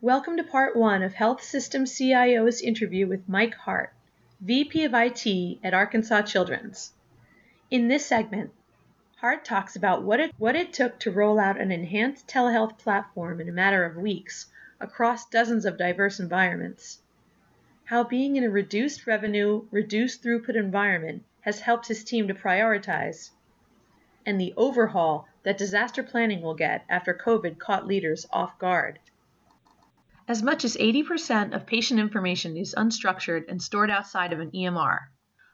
Welcome 0.00 0.36
to 0.36 0.44
part 0.44 0.76
one 0.76 1.02
of 1.02 1.14
Health 1.14 1.42
System 1.42 1.84
CIO's 1.84 2.60
interview 2.60 3.08
with 3.08 3.28
Mike 3.28 3.54
Hart, 3.54 3.92
VP 4.40 4.84
of 4.84 4.94
IT 4.94 5.58
at 5.64 5.74
Arkansas 5.74 6.22
Children's. 6.22 6.92
In 7.68 7.88
this 7.88 8.06
segment, 8.06 8.52
Hart 9.16 9.44
talks 9.44 9.74
about 9.74 10.04
what 10.04 10.20
it, 10.20 10.32
what 10.38 10.54
it 10.54 10.72
took 10.72 11.00
to 11.00 11.10
roll 11.10 11.40
out 11.40 11.60
an 11.60 11.72
enhanced 11.72 12.28
telehealth 12.28 12.78
platform 12.78 13.40
in 13.40 13.48
a 13.48 13.52
matter 13.52 13.84
of 13.84 13.96
weeks 13.96 14.46
across 14.78 15.28
dozens 15.28 15.64
of 15.64 15.76
diverse 15.76 16.20
environments, 16.20 17.00
how 17.86 18.04
being 18.04 18.36
in 18.36 18.44
a 18.44 18.50
reduced 18.50 19.04
revenue, 19.04 19.66
reduced 19.72 20.22
throughput 20.22 20.54
environment 20.54 21.24
has 21.40 21.62
helped 21.62 21.88
his 21.88 22.04
team 22.04 22.28
to 22.28 22.34
prioritize, 22.34 23.30
and 24.24 24.40
the 24.40 24.54
overhaul 24.56 25.26
that 25.42 25.58
disaster 25.58 26.04
planning 26.04 26.40
will 26.40 26.54
get 26.54 26.84
after 26.88 27.12
COVID 27.12 27.58
caught 27.58 27.84
leaders 27.84 28.28
off 28.30 28.56
guard. 28.60 29.00
As 30.28 30.42
much 30.42 30.62
as 30.62 30.76
80% 30.76 31.54
of 31.54 31.64
patient 31.64 31.98
information 31.98 32.58
is 32.58 32.74
unstructured 32.76 33.46
and 33.48 33.62
stored 33.62 33.90
outside 33.90 34.30
of 34.30 34.40
an 34.40 34.50
EMR. 34.50 35.06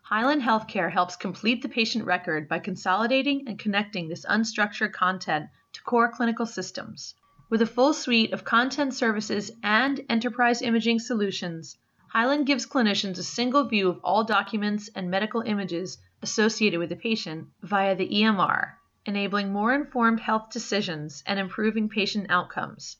Hyland 0.02 0.42
Healthcare 0.42 0.90
helps 0.90 1.14
complete 1.14 1.62
the 1.62 1.68
patient 1.68 2.04
record 2.04 2.48
by 2.48 2.58
consolidating 2.58 3.46
and 3.46 3.56
connecting 3.56 4.08
this 4.08 4.26
unstructured 4.26 4.92
content 4.92 5.46
to 5.74 5.82
core 5.82 6.10
clinical 6.10 6.44
systems. 6.44 7.14
With 7.48 7.62
a 7.62 7.66
full 7.66 7.92
suite 7.92 8.32
of 8.32 8.42
content 8.42 8.94
services 8.94 9.52
and 9.62 10.04
enterprise 10.08 10.60
imaging 10.60 10.98
solutions, 10.98 11.78
Hyland 12.08 12.44
gives 12.44 12.66
clinicians 12.66 13.18
a 13.18 13.22
single 13.22 13.68
view 13.68 13.88
of 13.88 14.00
all 14.02 14.24
documents 14.24 14.90
and 14.96 15.08
medical 15.08 15.42
images 15.42 15.98
associated 16.20 16.80
with 16.80 16.88
the 16.88 16.96
patient 16.96 17.46
via 17.62 17.94
the 17.94 18.08
EMR, 18.08 18.72
enabling 19.06 19.52
more 19.52 19.72
informed 19.72 20.18
health 20.18 20.50
decisions 20.50 21.22
and 21.28 21.38
improving 21.38 21.88
patient 21.88 22.26
outcomes. 22.28 22.96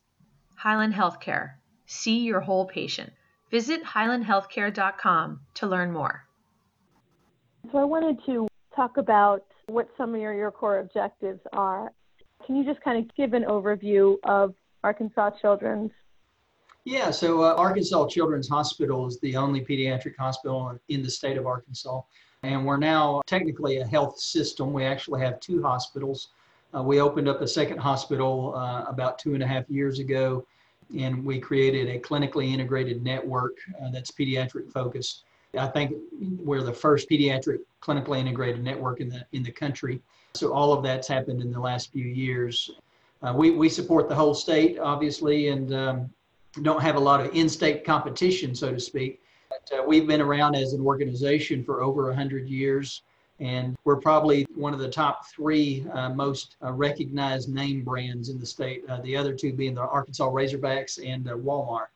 Hyland 0.54 0.94
Healthcare. 0.94 1.54
See 1.86 2.20
your 2.20 2.40
whole 2.40 2.66
patient. 2.66 3.12
Visit 3.50 3.84
hylandhealthcare.com 3.84 5.40
to 5.54 5.66
learn 5.66 5.92
more. 5.92 6.24
So 7.70 7.78
I 7.78 7.84
wanted 7.84 8.18
to 8.26 8.48
talk 8.74 8.96
about 8.96 9.44
what 9.66 9.88
some 9.96 10.14
of 10.14 10.20
your, 10.20 10.34
your 10.34 10.50
core 10.50 10.80
objectives 10.80 11.40
are. 11.52 11.92
Can 12.44 12.56
you 12.56 12.64
just 12.64 12.80
kind 12.82 12.98
of 12.98 13.14
give 13.16 13.32
an 13.32 13.44
overview 13.44 14.16
of 14.24 14.54
Arkansas 14.82 15.30
Children's? 15.40 15.90
Yeah, 16.84 17.10
so 17.10 17.42
uh, 17.42 17.54
Arkansas 17.56 18.08
Children's 18.08 18.48
Hospital 18.48 19.06
is 19.06 19.18
the 19.20 19.36
only 19.36 19.64
pediatric 19.64 20.16
hospital 20.18 20.78
in 20.88 21.02
the 21.02 21.10
state 21.10 21.38
of 21.38 21.46
Arkansas. 21.46 22.02
And 22.42 22.66
we're 22.66 22.76
now 22.76 23.22
technically 23.26 23.78
a 23.78 23.86
health 23.86 24.18
system. 24.18 24.74
We 24.74 24.84
actually 24.84 25.22
have 25.22 25.40
two 25.40 25.62
hospitals. 25.62 26.28
Uh, 26.76 26.82
we 26.82 27.00
opened 27.00 27.28
up 27.28 27.40
a 27.40 27.48
second 27.48 27.78
hospital 27.78 28.54
uh, 28.54 28.84
about 28.86 29.18
two 29.18 29.32
and 29.32 29.42
a 29.42 29.46
half 29.46 29.68
years 29.70 29.98
ago 29.98 30.44
and 30.98 31.24
we 31.24 31.38
created 31.38 31.88
a 31.88 31.98
clinically 31.98 32.52
integrated 32.52 33.02
network 33.02 33.56
uh, 33.82 33.90
that's 33.90 34.10
pediatric 34.10 34.70
focused. 34.72 35.24
I 35.58 35.68
think 35.68 35.96
we're 36.38 36.62
the 36.62 36.72
first 36.72 37.08
pediatric 37.08 37.58
clinically 37.80 38.18
integrated 38.18 38.62
network 38.62 39.00
in 39.00 39.08
the 39.08 39.24
in 39.32 39.42
the 39.42 39.52
country. 39.52 40.00
So 40.34 40.52
all 40.52 40.72
of 40.72 40.82
that's 40.82 41.06
happened 41.06 41.42
in 41.42 41.52
the 41.52 41.60
last 41.60 41.92
few 41.92 42.06
years. 42.06 42.70
Uh, 43.22 43.32
we 43.36 43.50
we 43.50 43.68
support 43.68 44.08
the 44.08 44.14
whole 44.14 44.34
state, 44.34 44.78
obviously, 44.78 45.48
and 45.48 45.72
um, 45.72 46.10
don't 46.62 46.82
have 46.82 46.96
a 46.96 47.00
lot 47.00 47.20
of 47.24 47.34
in-state 47.34 47.84
competition, 47.84 48.54
so 48.54 48.72
to 48.72 48.80
speak. 48.80 49.20
But, 49.48 49.78
uh, 49.78 49.82
we've 49.86 50.06
been 50.06 50.20
around 50.20 50.56
as 50.56 50.72
an 50.72 50.80
organization 50.80 51.64
for 51.64 51.82
over 51.82 52.06
100 52.06 52.48
years 52.48 53.02
and 53.40 53.76
we're 53.84 53.96
probably 53.96 54.46
one 54.54 54.72
of 54.72 54.78
the 54.80 54.88
top 54.88 55.26
three 55.28 55.84
uh, 55.92 56.10
most 56.10 56.56
uh, 56.62 56.72
recognized 56.72 57.48
name 57.48 57.82
brands 57.82 58.28
in 58.28 58.38
the 58.38 58.46
state. 58.46 58.84
Uh, 58.88 59.00
the 59.02 59.16
other 59.16 59.34
two 59.34 59.52
being 59.52 59.74
the 59.74 59.80
Arkansas 59.80 60.28
Razorbacks 60.28 61.04
and 61.04 61.28
uh, 61.28 61.34
Walmart. 61.34 61.86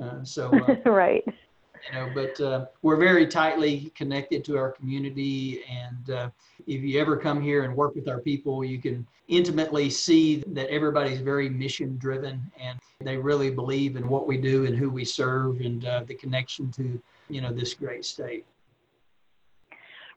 Uh, 0.00 0.22
so 0.22 0.50
uh, 0.68 0.90
right. 0.90 1.24
You 1.26 1.92
know, 1.92 2.10
but 2.14 2.70
we're 2.80 2.96
very 2.96 3.26
tightly 3.26 3.92
connected 3.94 4.42
to 4.46 4.56
our 4.56 4.72
community, 4.72 5.62
and 5.68 6.32
if 6.66 6.80
you 6.82 6.98
ever 6.98 7.14
come 7.14 7.42
here 7.42 7.64
and 7.64 7.76
work 7.76 7.94
with 7.94 8.08
our 8.08 8.20
people, 8.20 8.64
you 8.64 8.80
can 8.80 9.06
intimately 9.28 9.90
see 9.90 10.42
that 10.46 10.70
everybody's 10.70 11.20
very 11.20 11.50
mission 11.50 11.98
driven, 11.98 12.40
and 12.58 12.78
they 13.00 13.18
really 13.18 13.50
believe 13.50 13.96
in 13.96 14.08
what 14.08 14.26
we 14.26 14.38
do 14.38 14.64
and 14.64 14.74
who 14.74 14.88
we 14.88 15.04
serve, 15.04 15.60
and 15.60 15.82
the 16.06 16.14
connection 16.14 16.72
to 16.72 16.98
you 17.28 17.42
know 17.42 17.52
this 17.52 17.74
great 17.74 18.06
state. 18.06 18.46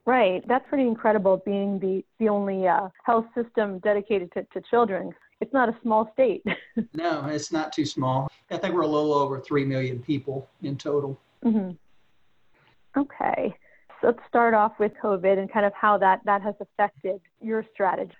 Right. 0.08 0.42
That's 0.48 0.64
pretty 0.70 0.84
incredible 0.84 1.42
being 1.44 1.78
the, 1.78 2.02
the 2.18 2.30
only 2.30 2.66
uh, 2.66 2.88
health 3.04 3.26
system 3.34 3.78
dedicated 3.80 4.32
to, 4.32 4.42
to 4.54 4.62
children. 4.70 5.12
It's 5.42 5.52
not 5.52 5.68
a 5.68 5.76
small 5.82 6.08
state. 6.14 6.42
no, 6.94 7.26
it's 7.26 7.52
not 7.52 7.74
too 7.74 7.84
small. 7.84 8.30
I 8.50 8.56
think 8.56 8.74
we're 8.74 8.80
a 8.80 8.86
little 8.86 9.12
over 9.12 9.38
3 9.38 9.66
million 9.66 9.98
people 9.98 10.48
in 10.62 10.78
total. 10.78 11.20
Mm-hmm. 11.44 11.72
Okay. 12.98 13.54
So 14.00 14.06
let's 14.06 14.20
start 14.26 14.54
off 14.54 14.72
with 14.78 14.92
COVID 14.94 15.38
and 15.38 15.52
kind 15.52 15.66
of 15.66 15.74
how 15.74 15.98
that, 15.98 16.22
that 16.24 16.40
has 16.40 16.54
affected 16.58 17.20
your 17.42 17.62
strategy. 17.74 18.14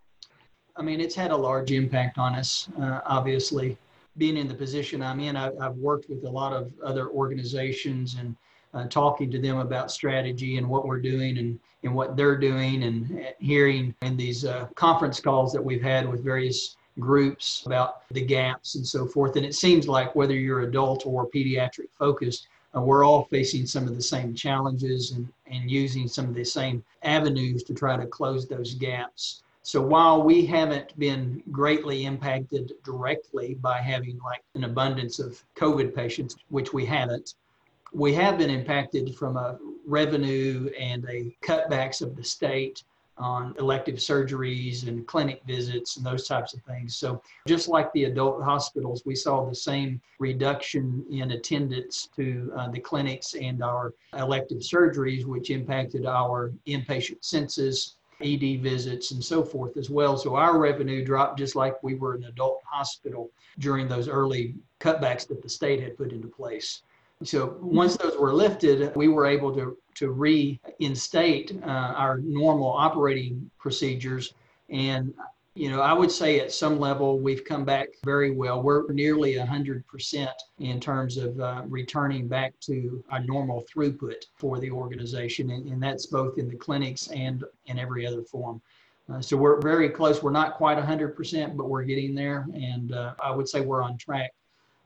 I 0.76 0.82
mean, 0.82 1.00
it's 1.00 1.14
had 1.14 1.30
a 1.30 1.36
large 1.36 1.72
impact 1.72 2.18
on 2.18 2.34
us, 2.34 2.68
uh, 2.78 3.00
obviously. 3.06 3.78
Being 4.18 4.36
in 4.36 4.46
the 4.46 4.54
position 4.54 5.00
I'm 5.00 5.20
in, 5.20 5.36
I, 5.38 5.52
I've 5.58 5.76
worked 5.76 6.10
with 6.10 6.22
a 6.24 6.30
lot 6.30 6.52
of 6.52 6.70
other 6.84 7.08
organizations 7.08 8.16
and 8.20 8.36
uh, 8.78 8.88
talking 8.88 9.30
to 9.30 9.38
them 9.38 9.58
about 9.58 9.90
strategy 9.90 10.58
and 10.58 10.68
what 10.68 10.86
we're 10.86 11.00
doing 11.00 11.38
and, 11.38 11.58
and 11.82 11.94
what 11.94 12.16
they're 12.16 12.38
doing 12.38 12.84
and 12.84 13.26
hearing 13.38 13.94
in 14.02 14.16
these 14.16 14.44
uh, 14.44 14.66
conference 14.74 15.20
calls 15.20 15.52
that 15.52 15.64
we've 15.64 15.82
had 15.82 16.08
with 16.08 16.24
various 16.24 16.76
groups 16.98 17.64
about 17.66 18.02
the 18.10 18.24
gaps 18.24 18.74
and 18.74 18.86
so 18.86 19.06
forth. 19.06 19.36
And 19.36 19.46
it 19.46 19.54
seems 19.54 19.88
like 19.88 20.14
whether 20.14 20.34
you're 20.34 20.62
adult 20.62 21.06
or 21.06 21.28
pediatric 21.28 21.88
focused, 21.98 22.48
uh, 22.76 22.80
we're 22.80 23.04
all 23.04 23.24
facing 23.24 23.66
some 23.66 23.88
of 23.88 23.94
the 23.94 24.02
same 24.02 24.34
challenges 24.34 25.12
and, 25.12 25.28
and 25.46 25.70
using 25.70 26.08
some 26.08 26.26
of 26.26 26.34
the 26.34 26.44
same 26.44 26.84
avenues 27.02 27.62
to 27.64 27.74
try 27.74 27.96
to 27.96 28.06
close 28.06 28.46
those 28.46 28.74
gaps. 28.74 29.42
So 29.62 29.82
while 29.82 30.22
we 30.22 30.46
haven't 30.46 30.98
been 30.98 31.42
greatly 31.52 32.06
impacted 32.06 32.72
directly 32.84 33.54
by 33.54 33.80
having 33.80 34.18
like 34.24 34.42
an 34.54 34.64
abundance 34.64 35.18
of 35.18 35.42
COVID 35.56 35.94
patients, 35.94 36.36
which 36.48 36.72
we 36.72 36.86
haven't, 36.86 37.34
we 37.92 38.12
have 38.14 38.38
been 38.38 38.50
impacted 38.50 39.14
from 39.16 39.36
a 39.36 39.58
revenue 39.86 40.70
and 40.78 41.04
a 41.08 41.36
cutbacks 41.42 42.02
of 42.02 42.16
the 42.16 42.24
state 42.24 42.82
on 43.18 43.54
elective 43.58 43.96
surgeries 43.96 44.86
and 44.86 45.06
clinic 45.06 45.42
visits 45.46 45.96
and 45.96 46.06
those 46.06 46.26
types 46.26 46.54
of 46.54 46.62
things. 46.62 46.96
So, 46.96 47.20
just 47.46 47.68
like 47.68 47.92
the 47.92 48.04
adult 48.04 48.42
hospitals, 48.42 49.02
we 49.04 49.14
saw 49.14 49.44
the 49.44 49.54
same 49.54 50.00
reduction 50.18 51.04
in 51.10 51.32
attendance 51.32 52.08
to 52.16 52.52
uh, 52.56 52.70
the 52.70 52.80
clinics 52.80 53.34
and 53.34 53.62
our 53.62 53.94
elective 54.16 54.58
surgeries, 54.58 55.24
which 55.24 55.50
impacted 55.50 56.06
our 56.06 56.52
inpatient 56.66 57.18
census, 57.24 57.96
ED 58.20 58.62
visits, 58.62 59.10
and 59.10 59.24
so 59.24 59.42
forth 59.42 59.76
as 59.76 59.90
well. 59.90 60.16
So, 60.16 60.36
our 60.36 60.58
revenue 60.58 61.04
dropped 61.04 61.38
just 61.38 61.56
like 61.56 61.82
we 61.82 61.94
were 61.94 62.14
an 62.14 62.24
adult 62.24 62.62
hospital 62.64 63.30
during 63.58 63.88
those 63.88 64.08
early 64.08 64.54
cutbacks 64.80 65.26
that 65.26 65.42
the 65.42 65.48
state 65.48 65.82
had 65.82 65.96
put 65.96 66.12
into 66.12 66.28
place. 66.28 66.82
So 67.24 67.58
once 67.60 67.96
those 67.96 68.16
were 68.16 68.32
lifted, 68.32 68.94
we 68.94 69.08
were 69.08 69.26
able 69.26 69.52
to, 69.54 69.76
to 69.96 70.10
reinstate 70.10 71.58
uh, 71.64 71.66
our 71.66 72.18
normal 72.18 72.68
operating 72.68 73.50
procedures. 73.58 74.34
And, 74.70 75.12
you 75.54 75.68
know, 75.68 75.80
I 75.80 75.92
would 75.92 76.12
say 76.12 76.38
at 76.38 76.52
some 76.52 76.78
level 76.78 77.18
we've 77.18 77.44
come 77.44 77.64
back 77.64 77.88
very 78.04 78.30
well. 78.30 78.62
We're 78.62 78.92
nearly 78.92 79.34
100% 79.34 80.28
in 80.60 80.78
terms 80.78 81.16
of 81.16 81.40
uh, 81.40 81.62
returning 81.66 82.28
back 82.28 82.54
to 82.60 83.02
our 83.10 83.20
normal 83.24 83.64
throughput 83.64 84.22
for 84.36 84.60
the 84.60 84.70
organization. 84.70 85.50
And, 85.50 85.68
and 85.72 85.82
that's 85.82 86.06
both 86.06 86.38
in 86.38 86.48
the 86.48 86.56
clinics 86.56 87.08
and 87.08 87.42
in 87.66 87.80
every 87.80 88.06
other 88.06 88.22
form. 88.22 88.62
Uh, 89.12 89.20
so 89.20 89.36
we're 89.36 89.60
very 89.60 89.88
close. 89.88 90.22
We're 90.22 90.30
not 90.30 90.54
quite 90.54 90.78
100%, 90.78 91.56
but 91.56 91.68
we're 91.68 91.82
getting 91.82 92.14
there. 92.14 92.46
And 92.54 92.92
uh, 92.92 93.14
I 93.20 93.32
would 93.32 93.48
say 93.48 93.60
we're 93.60 93.82
on 93.82 93.96
track 93.96 94.32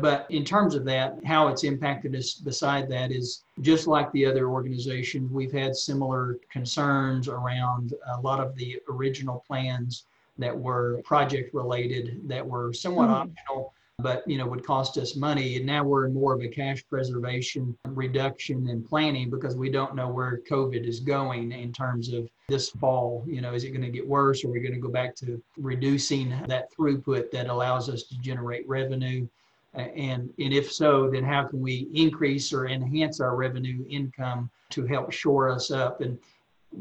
but 0.02 0.26
in 0.30 0.44
terms 0.44 0.74
of 0.74 0.84
that, 0.84 1.16
how 1.24 1.46
it's 1.46 1.62
impacted 1.62 2.16
us 2.16 2.34
beside 2.34 2.90
that 2.90 3.12
is 3.12 3.44
just 3.60 3.86
like 3.86 4.10
the 4.10 4.26
other 4.26 4.48
organizations, 4.48 5.30
we've 5.30 5.52
had 5.52 5.76
similar 5.76 6.38
concerns 6.50 7.28
around 7.28 7.94
a 8.16 8.20
lot 8.20 8.40
of 8.40 8.56
the 8.56 8.80
original 8.88 9.44
plans 9.46 10.04
that 10.38 10.58
were 10.58 11.00
project 11.04 11.54
related 11.54 12.28
that 12.28 12.44
were 12.44 12.72
somewhat 12.72 13.08
mm-hmm. 13.08 13.30
optional 13.30 13.72
but 13.98 14.26
you 14.26 14.36
know 14.36 14.46
would 14.46 14.64
cost 14.64 14.98
us 14.98 15.14
money. 15.14 15.56
And 15.56 15.66
now 15.66 15.84
we're 15.84 16.06
in 16.06 16.14
more 16.14 16.34
of 16.34 16.40
a 16.40 16.48
cash 16.48 16.82
preservation 16.90 17.76
reduction 17.86 18.68
and 18.68 18.84
planning 18.84 19.30
because 19.30 19.54
we 19.54 19.70
don't 19.70 19.94
know 19.94 20.08
where 20.08 20.40
covid 20.50 20.88
is 20.88 20.98
going 20.98 21.52
in 21.52 21.72
terms 21.72 22.12
of 22.12 22.28
this 22.48 22.70
fall. 22.70 23.22
You 23.26 23.40
know 23.40 23.54
is 23.54 23.62
it 23.62 23.70
going 23.70 23.82
to 23.82 23.90
get 23.90 24.08
worse? 24.08 24.42
Or 24.42 24.48
are 24.48 24.50
we 24.50 24.60
going 24.60 24.74
to 24.74 24.80
go 24.80 24.88
back 24.88 25.14
to 25.16 25.40
reducing 25.56 26.30
that 26.48 26.72
throughput 26.72 27.30
that 27.30 27.48
allows 27.48 27.88
us 27.88 28.02
to 28.04 28.18
generate 28.18 28.66
revenue 28.66 29.28
and, 29.74 30.32
and 30.38 30.52
if 30.52 30.72
so, 30.72 31.10
then 31.10 31.24
how 31.24 31.44
can 31.44 31.60
we 31.60 31.88
increase 31.94 32.52
or 32.52 32.66
enhance 32.66 33.20
our 33.20 33.36
revenue 33.36 33.84
income 33.88 34.50
to 34.70 34.86
help 34.86 35.12
shore 35.12 35.48
us 35.48 35.70
up? 35.70 36.00
And 36.00 36.18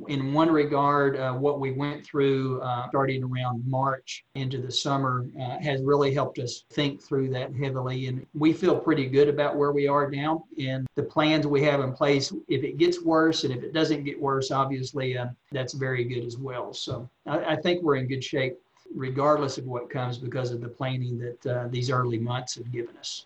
in 0.07 0.33
one 0.33 0.49
regard, 0.49 1.17
uh, 1.17 1.33
what 1.33 1.59
we 1.59 1.71
went 1.71 2.05
through 2.05 2.61
uh, 2.61 2.87
starting 2.89 3.23
around 3.23 3.63
March 3.67 4.23
into 4.35 4.57
the 4.57 4.71
summer 4.71 5.25
uh, 5.39 5.59
has 5.59 5.81
really 5.81 6.13
helped 6.13 6.39
us 6.39 6.63
think 6.71 7.01
through 7.01 7.29
that 7.29 7.53
heavily. 7.53 8.07
And 8.07 8.25
we 8.33 8.53
feel 8.53 8.77
pretty 8.77 9.07
good 9.07 9.27
about 9.27 9.57
where 9.57 9.71
we 9.71 9.87
are 9.87 10.09
now 10.09 10.45
and 10.57 10.87
the 10.95 11.03
plans 11.03 11.45
we 11.45 11.61
have 11.63 11.81
in 11.81 11.93
place. 11.93 12.31
If 12.47 12.63
it 12.63 12.77
gets 12.77 13.01
worse 13.03 13.43
and 13.43 13.53
if 13.53 13.63
it 13.63 13.73
doesn't 13.73 14.03
get 14.03 14.19
worse, 14.19 14.51
obviously, 14.51 15.17
uh, 15.17 15.27
that's 15.51 15.73
very 15.73 16.03
good 16.03 16.25
as 16.25 16.37
well. 16.37 16.73
So 16.73 17.09
I, 17.25 17.53
I, 17.53 17.55
think 17.57 17.83
we're 17.83 17.97
in 17.97 18.07
good 18.07 18.23
shape 18.23 18.57
regardless 18.95 19.57
of 19.57 19.65
what 19.65 19.89
comes 19.89 20.17
because 20.17 20.51
of 20.51 20.61
the 20.61 20.67
planning 20.67 21.17
that 21.19 21.45
uh, 21.47 21.67
these 21.69 21.89
early 21.89 22.19
months 22.19 22.55
have 22.55 22.71
given 22.71 22.95
us. 22.97 23.25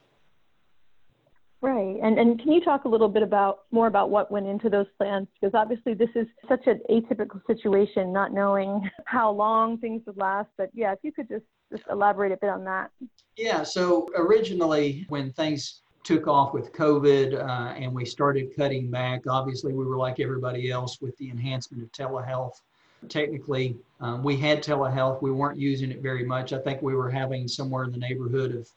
Right. 1.61 1.97
And 2.03 2.19
and 2.19 2.39
can 2.39 2.51
you 2.51 2.63
talk 2.63 2.85
a 2.85 2.87
little 2.87 3.09
bit 3.09 3.23
about 3.23 3.61
more 3.71 3.87
about 3.87 4.11
what 4.11 4.29
went 4.29 4.45
into 4.45 4.69
those 4.69 4.85
plans? 4.99 5.27
Because 5.33 5.55
obviously 5.55 5.95
this 5.95 6.09
is 6.13 6.27
such 6.47 6.67
an 6.67 6.79
atypical 6.91 7.41
situation, 7.47 8.13
not 8.13 8.31
knowing 8.33 8.87
how 9.05 9.31
long 9.31 9.79
things 9.79 10.03
would 10.05 10.17
last. 10.17 10.49
But 10.57 10.69
yeah, 10.75 10.91
if 10.91 10.99
you 11.01 11.11
could 11.11 11.27
just 11.27 11.45
just 11.71 11.83
elaborate 11.89 12.31
a 12.31 12.37
bit 12.37 12.51
on 12.51 12.63
that. 12.65 12.91
Yeah. 13.35 13.63
So 13.63 14.09
originally, 14.15 15.05
when 15.09 15.31
things 15.31 15.81
took 16.03 16.27
off 16.27 16.53
with 16.53 16.71
COVID 16.71 17.33
uh, 17.33 17.73
and 17.73 17.91
we 17.91 18.05
started 18.05 18.55
cutting 18.55 18.91
back, 18.91 19.21
obviously 19.27 19.73
we 19.73 19.85
were 19.85 19.97
like 19.97 20.19
everybody 20.19 20.69
else 20.69 21.01
with 21.01 21.17
the 21.17 21.31
enhancement 21.31 21.81
of 21.81 21.91
telehealth. 21.91 22.61
Technically, 23.09 23.75
um, 24.01 24.23
we 24.23 24.37
had 24.37 24.63
telehealth. 24.63 25.21
We 25.21 25.31
weren't 25.31 25.59
using 25.59 25.91
it 25.91 26.01
very 26.01 26.25
much. 26.25 26.53
I 26.53 26.59
think 26.59 26.81
we 26.81 26.95
were 26.95 27.09
having 27.09 27.47
somewhere 27.47 27.83
in 27.83 27.91
the 27.91 27.97
neighborhood 27.97 28.55
of 28.55 28.69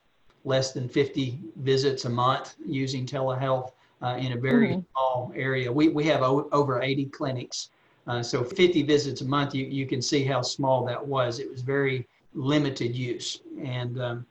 less 0.45 0.71
than 0.71 0.87
50 0.87 1.39
visits 1.57 2.05
a 2.05 2.09
month 2.09 2.55
using 2.65 3.05
telehealth 3.05 3.71
uh, 4.01 4.17
in 4.19 4.31
a 4.31 4.37
very 4.37 4.69
mm-hmm. 4.69 4.81
small 4.91 5.31
area. 5.35 5.71
We, 5.71 5.89
we 5.89 6.05
have 6.05 6.21
o- 6.21 6.47
over 6.51 6.81
80 6.81 7.05
clinics. 7.05 7.69
Uh, 8.07 8.23
so 8.23 8.43
50 8.43 8.83
visits 8.83 9.21
a 9.21 9.25
month, 9.25 9.53
you, 9.53 9.65
you 9.65 9.85
can 9.85 10.01
see 10.01 10.23
how 10.23 10.41
small 10.41 10.85
that 10.85 11.05
was. 11.05 11.39
It 11.39 11.51
was 11.51 11.61
very 11.61 12.07
limited 12.33 12.95
use. 12.95 13.41
And 13.61 14.01
um, 14.01 14.25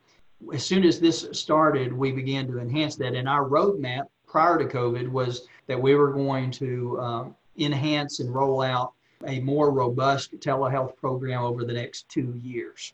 as 0.53 0.65
soon 0.65 0.83
as 0.83 0.99
this 0.99 1.27
started, 1.31 1.93
we 1.93 2.11
began 2.11 2.47
to 2.47 2.59
enhance 2.59 2.95
that. 2.97 3.13
And 3.13 3.29
our 3.29 3.45
roadmap 3.45 4.07
prior 4.27 4.57
to 4.57 4.65
COVID 4.65 5.07
was 5.09 5.47
that 5.67 5.81
we 5.81 5.95
were 5.95 6.11
going 6.11 6.51
to 6.51 6.99
um, 6.99 7.35
enhance 7.57 8.19
and 8.19 8.33
roll 8.33 8.61
out 8.61 8.93
a 9.25 9.39
more 9.39 9.71
robust 9.71 10.39
telehealth 10.39 10.95
program 10.97 11.43
over 11.43 11.63
the 11.63 11.73
next 11.73 12.07
two 12.09 12.33
years. 12.41 12.93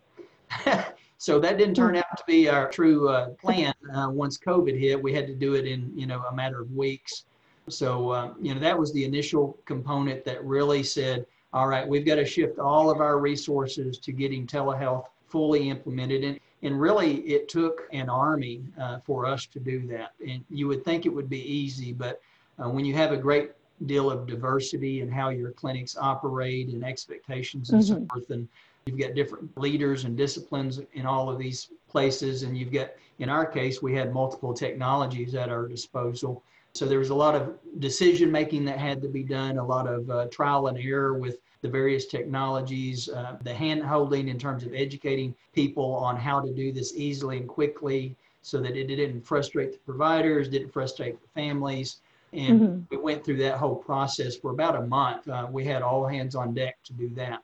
So 1.18 1.39
that 1.39 1.57
didn't 1.57 1.75
turn 1.75 1.95
out 1.95 2.18
to 2.18 2.24
be 2.27 2.50
our 2.50 2.69
true 2.69 3.10
uh, 3.10 3.30
plan. 3.30 3.74
Uh, 3.94 4.10
once 4.12 4.38
COVID 4.38 4.77
hit, 4.77 5.01
we 5.01 5.13
had 5.13 5.27
to 5.27 5.33
do 5.33 5.56
it 5.56 5.66
in 5.66 5.92
you 5.98 6.06
know 6.06 6.22
a 6.30 6.36
matter 6.36 6.62
of 6.62 6.72
weeks. 6.72 7.25
So 7.69 8.10
uh, 8.12 8.33
you 8.39 8.54
know 8.54 8.60
that 8.60 8.77
was 8.77 8.94
the 8.94 9.06
initial 9.06 9.57
component 9.66 10.24
that 10.25 10.44
really 10.44 10.83
said, 10.83 11.25
all 11.54 11.68
right, 11.68 11.88
we've 11.88 12.06
got 12.06 12.16
to 12.16 12.25
shift 12.25 12.60
all 12.60 12.92
of 12.92 13.00
our 13.00 13.18
resources 13.18 13.98
to 14.00 14.12
getting 14.12 14.45
telehealth 14.45 15.06
fully 15.28 15.69
implemented. 15.69 16.24
And 16.24 16.39
and 16.62 16.80
really, 16.80 17.21
it 17.21 17.48
took 17.48 17.88
an 17.92 18.10
army 18.10 18.63
uh, 18.80 19.00
for 19.00 19.25
us 19.25 19.45
to 19.48 19.60
do 19.60 19.88
that. 19.88 20.12
And 20.28 20.44
you 20.50 20.68
would 20.68 20.83
think 20.83 21.06
it 21.06 21.13
would 21.13 21.30
be 21.30 21.42
easy, 21.42 21.94
but 21.94 22.21
uh, 22.63 22.69
when 22.69 22.86
you 22.86 22.94
have 22.94 23.12
a 23.12 23.18
great 23.18 23.51
deal 23.86 24.10
of 24.10 24.27
diversity 24.27 25.01
and 25.01 25.13
how 25.13 25.30
your 25.30 25.51
clinics 25.51 25.98
operate 25.98 26.69
and 26.69 26.83
expectations 26.83 27.72
and 27.72 27.81
mm-hmm. 27.83 27.94
so 27.94 28.06
forth, 28.07 28.30
and 28.30 28.48
You've 28.88 29.00
got 29.00 29.16
different 29.16 29.57
leaders 29.57 30.04
and 30.04 30.16
disciplines 30.16 30.80
in 30.94 31.07
all 31.07 31.27
of 31.27 31.39
these 31.39 31.69
places, 31.88 32.44
and 32.44 32.56
you've 32.56 32.72
got, 32.72 32.92
in 33.18 33.30
our 33.30 33.44
case, 33.44 33.81
we 33.81 33.95
had 33.95 34.13
multiple 34.13 34.54
technologies 34.54 35.33
at 35.33 35.50
our 35.50 35.68
disposal. 35.68 36.44
So 36.74 36.86
there 36.86 37.00
was 37.00 37.10
a 37.10 37.16
lot 37.16 37.33
of 37.33 37.57
decision 37.80 38.31
making 38.31 38.63
that 38.66 38.77
had 38.77 39.01
to 39.01 39.07
be 39.07 39.24
done, 39.24 39.57
a 39.57 39.66
lot 39.66 39.88
of 39.88 40.07
uh, 40.12 40.28
trial 40.28 40.68
and 40.68 40.78
error 40.78 41.16
with 41.16 41.39
the 41.63 41.68
various 41.68 42.06
technologies, 42.06 43.10
uh, 43.10 43.38
the 43.42 43.56
hand 43.56 43.81
holding 43.81 44.28
in 44.28 44.38
terms 44.38 44.63
of 44.63 44.74
educating 44.75 45.33
people 45.54 45.95
on 45.95 46.16
how 46.16 46.39
to 46.39 46.54
do 46.54 46.71
this 46.71 46.94
easily 46.95 47.38
and 47.38 47.48
quickly 47.48 48.16
so 48.44 48.62
that 48.62 48.78
it 48.78 48.86
didn't 48.86 49.25
frustrate 49.25 49.71
the 49.71 49.80
providers, 49.80 50.48
didn't 50.48 50.71
frustrate 50.71 51.19
the 51.19 51.28
families. 51.30 52.01
And 52.35 52.61
mm-hmm. 52.61 52.79
we 52.89 52.97
went 52.97 53.23
through 53.23 53.37
that 53.37 53.57
whole 53.57 53.75
process 53.75 54.35
for 54.35 54.51
about 54.51 54.75
a 54.75 54.81
month. 54.81 55.27
Uh, 55.27 55.47
we 55.49 55.63
had 55.63 55.81
all 55.81 56.05
hands 56.05 56.35
on 56.35 56.53
deck 56.53 56.77
to 56.83 56.93
do 56.93 57.09
that. 57.15 57.41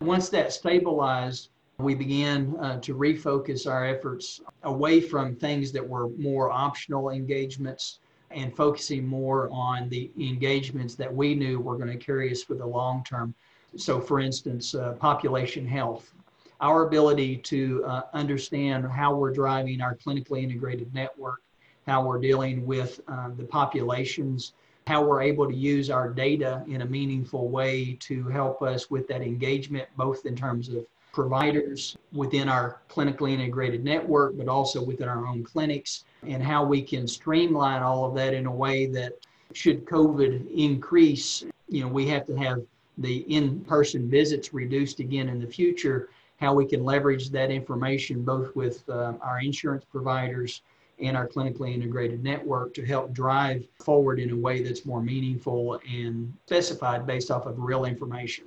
Once 0.00 0.28
that 0.30 0.52
stabilized, 0.52 1.50
we 1.78 1.94
began 1.94 2.56
uh, 2.60 2.80
to 2.80 2.94
refocus 2.94 3.70
our 3.70 3.86
efforts 3.86 4.40
away 4.64 5.00
from 5.00 5.34
things 5.34 5.72
that 5.72 5.86
were 5.86 6.08
more 6.10 6.50
optional 6.50 7.10
engagements 7.10 8.00
and 8.30 8.54
focusing 8.56 9.06
more 9.06 9.48
on 9.50 9.88
the 9.88 10.10
engagements 10.18 10.96
that 10.96 11.12
we 11.12 11.34
knew 11.34 11.60
were 11.60 11.76
going 11.76 11.96
to 11.96 12.04
carry 12.04 12.30
us 12.30 12.42
for 12.42 12.54
the 12.54 12.66
long 12.66 13.04
term. 13.04 13.34
So, 13.76 14.00
for 14.00 14.20
instance, 14.20 14.74
uh, 14.74 14.92
population 14.92 15.66
health. 15.66 16.12
Our 16.60 16.86
ability 16.86 17.38
to 17.38 17.84
uh, 17.84 18.02
understand 18.12 18.86
how 18.86 19.14
we're 19.14 19.32
driving 19.32 19.80
our 19.80 19.96
clinically 19.96 20.42
integrated 20.42 20.92
network, 20.94 21.42
how 21.86 22.04
we're 22.04 22.20
dealing 22.20 22.66
with 22.66 23.00
uh, 23.08 23.30
the 23.36 23.44
populations 23.44 24.52
how 24.86 25.02
we're 25.02 25.22
able 25.22 25.48
to 25.48 25.54
use 25.54 25.88
our 25.90 26.10
data 26.10 26.62
in 26.68 26.82
a 26.82 26.86
meaningful 26.86 27.48
way 27.48 27.96
to 28.00 28.24
help 28.28 28.62
us 28.62 28.90
with 28.90 29.08
that 29.08 29.22
engagement, 29.22 29.88
both 29.96 30.26
in 30.26 30.36
terms 30.36 30.68
of 30.68 30.84
providers 31.12 31.96
within 32.12 32.48
our 32.48 32.80
clinically 32.90 33.32
integrated 33.32 33.82
network, 33.84 34.36
but 34.36 34.48
also 34.48 34.82
within 34.82 35.08
our 35.08 35.26
own 35.26 35.42
clinics, 35.42 36.04
and 36.26 36.42
how 36.42 36.64
we 36.64 36.82
can 36.82 37.06
streamline 37.06 37.82
all 37.82 38.04
of 38.04 38.14
that 38.14 38.34
in 38.34 38.46
a 38.46 38.50
way 38.50 38.86
that 38.86 39.12
should 39.52 39.84
COVID 39.86 40.52
increase, 40.54 41.44
you 41.68 41.80
know, 41.80 41.88
we 41.88 42.06
have 42.08 42.26
to 42.26 42.36
have 42.36 42.60
the 42.98 43.18
in-person 43.32 44.10
visits 44.10 44.52
reduced 44.52 45.00
again 45.00 45.28
in 45.28 45.40
the 45.40 45.46
future, 45.46 46.10
how 46.40 46.52
we 46.52 46.66
can 46.66 46.84
leverage 46.84 47.30
that 47.30 47.50
information 47.50 48.22
both 48.22 48.54
with 48.54 48.86
uh, 48.88 49.14
our 49.22 49.40
insurance 49.40 49.84
providers 49.90 50.62
and 50.98 51.16
our 51.16 51.28
clinically 51.28 51.74
integrated 51.74 52.22
network 52.22 52.74
to 52.74 52.84
help 52.84 53.12
drive 53.12 53.66
forward 53.82 54.20
in 54.20 54.30
a 54.30 54.36
way 54.36 54.62
that's 54.62 54.86
more 54.86 55.02
meaningful 55.02 55.80
and 55.90 56.32
specified 56.46 57.06
based 57.06 57.30
off 57.30 57.46
of 57.46 57.58
real 57.58 57.84
information. 57.84 58.44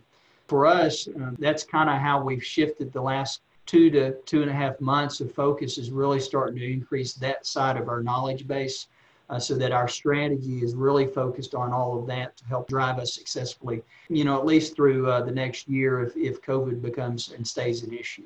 For 0.48 0.66
us, 0.66 1.08
uh, 1.08 1.32
that's 1.40 1.64
kind 1.64 1.90
of 1.90 1.98
how 1.98 2.24
we've 2.24 2.44
shifted 2.44 2.94
the 2.94 3.02
last 3.02 3.42
two 3.66 3.90
to 3.92 4.14
two 4.26 4.42
and 4.42 4.50
a 4.50 4.54
half 4.54 4.80
months 4.80 5.20
of 5.20 5.34
focus 5.34 5.78
is 5.78 5.92
really 5.92 6.22
starting 6.22 6.58
to 6.58 6.72
increase 6.72 7.14
that 7.16 7.46
side 7.46 7.76
of 7.76 7.90
our 7.90 8.02
knowledge 8.02 8.48
base 8.48 8.88
uh, 9.30 9.38
so 9.38 9.56
that 9.56 9.74
our 9.74 9.90
strategy 9.90 10.64
is 10.64 10.74
really 10.74 11.06
focused 11.06 11.54
on 11.54 11.74
all 11.74 12.00
of 12.00 12.08
that 12.08 12.38
to 12.38 12.46
help 12.46 12.68
drive 12.70 12.98
us 12.98 13.14
successfully, 13.14 13.84
you 14.08 14.24
know, 14.24 14.38
at 14.38 14.46
least 14.46 14.74
through 14.76 15.10
uh, 15.10 15.22
the 15.22 15.32
next 15.32 15.68
year 15.68 16.02
if, 16.02 16.16
if 16.16 16.42
COVID 16.42 16.82
becomes 16.82 17.34
and 17.34 17.46
stays 17.46 17.84
an 17.84 17.94
issue. 17.94 18.24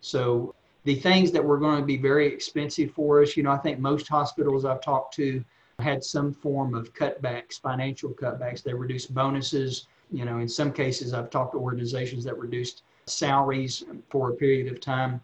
So 0.00 0.54
the 0.86 0.94
things 0.94 1.32
that 1.32 1.44
were 1.44 1.58
going 1.58 1.80
to 1.80 1.84
be 1.84 1.96
very 1.96 2.28
expensive 2.28 2.92
for 2.92 3.20
us, 3.20 3.36
you 3.36 3.42
know, 3.42 3.50
I 3.50 3.58
think 3.58 3.80
most 3.80 4.06
hospitals 4.06 4.64
I've 4.64 4.80
talked 4.80 5.14
to 5.14 5.44
had 5.80 6.04
some 6.04 6.32
form 6.32 6.74
of 6.74 6.94
cutbacks, 6.94 7.60
financial 7.60 8.10
cutbacks. 8.10 8.62
They 8.62 8.72
reduced 8.72 9.12
bonuses. 9.12 9.88
You 10.12 10.24
know, 10.24 10.38
in 10.38 10.48
some 10.48 10.72
cases, 10.72 11.12
I've 11.12 11.28
talked 11.28 11.52
to 11.54 11.58
organizations 11.58 12.22
that 12.24 12.38
reduced 12.38 12.84
salaries 13.06 13.84
for 14.10 14.30
a 14.30 14.34
period 14.34 14.72
of 14.72 14.80
time. 14.80 15.20